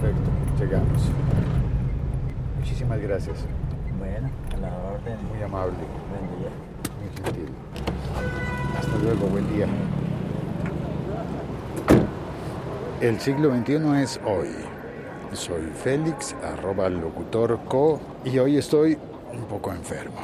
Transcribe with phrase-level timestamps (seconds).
[0.00, 0.30] Perfecto,
[0.60, 1.02] llegamos.
[2.58, 3.38] Muchísimas gracias.
[3.98, 5.16] Bueno, a la orden.
[5.28, 6.50] Muy amable, Buen día.
[7.00, 7.54] muy gentil.
[8.78, 9.66] Hasta luego, buen día.
[13.00, 14.48] El siglo XXI es hoy.
[15.32, 18.96] Soy Félix, arroba locutor co, y hoy estoy
[19.32, 20.20] un poco enfermo,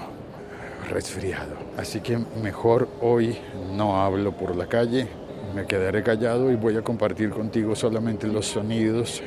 [0.88, 1.56] resfriado.
[1.76, 3.36] Así que mejor hoy
[3.76, 5.08] no hablo por la calle,
[5.54, 9.22] me quedaré callado y voy a compartir contigo solamente los sonidos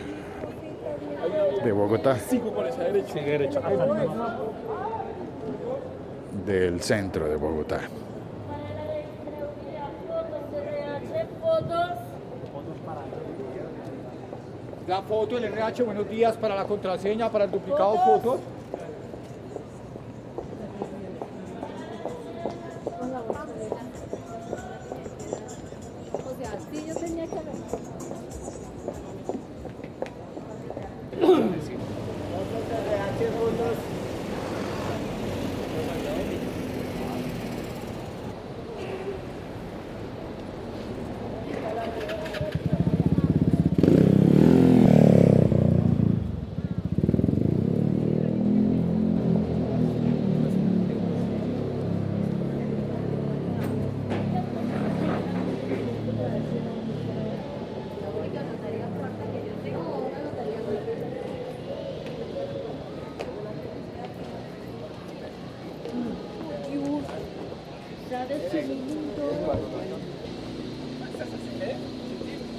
[1.68, 2.16] de Bogotá,
[6.46, 7.82] del centro de Bogotá.
[14.88, 18.40] La foto, el RH, buenos días para la contraseña, para el duplicado fotos.
[26.14, 28.07] O sea, sí, yo tenía que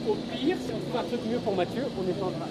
[0.08, 2.48] Au pire, si on trouve un truc mieux pour Mathieu, on étendra.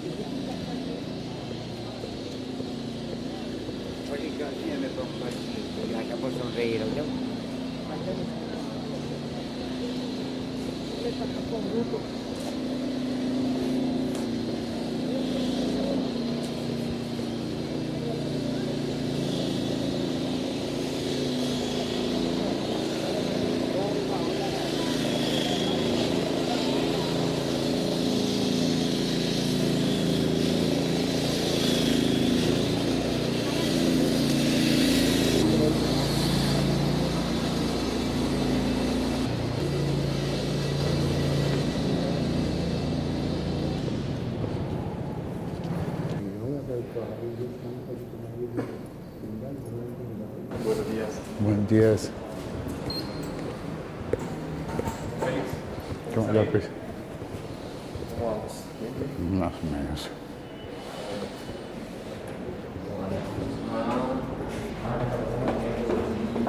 [47.38, 48.66] Sonreír, ¿no?
[51.44, 52.10] Buenos días.
[56.14, 56.68] ¿Cómo la pues?
[59.32, 60.10] Más o menos.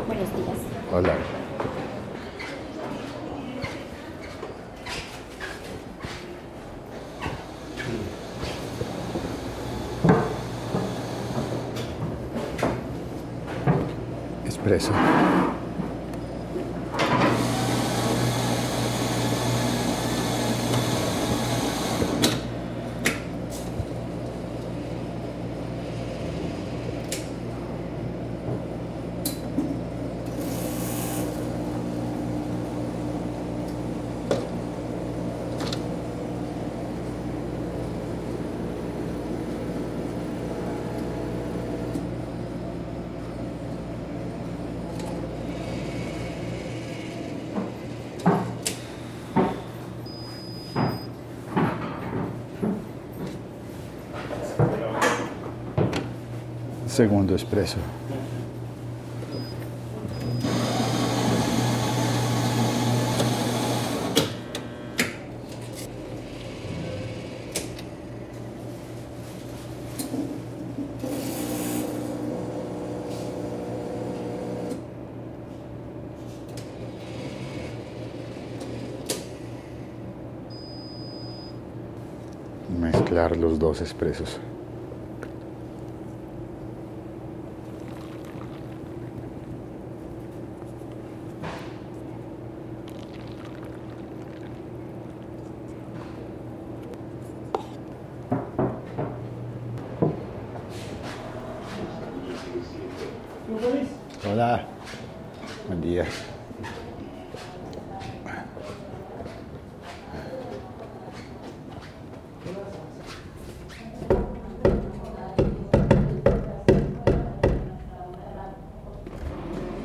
[0.07, 0.57] Buenos días.
[0.91, 1.38] Hola.
[14.63, 14.91] preso
[56.89, 57.77] Segundo espresso.
[82.81, 84.39] Mezclar los dos expresos.
[104.23, 104.63] Hola.
[105.67, 106.05] Buen día.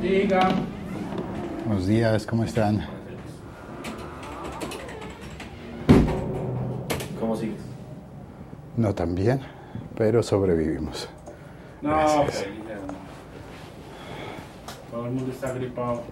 [0.02, 0.48] Diga.
[1.66, 2.86] Buenos días, ¿cómo están?
[7.18, 7.60] ¿Cómo sigues?
[8.76, 9.40] No tan bien,
[9.96, 11.08] pero sobrevivimos.
[11.80, 12.44] No, Gracias.
[12.44, 12.64] feliz,
[14.94, 16.04] Falando mundo está gripado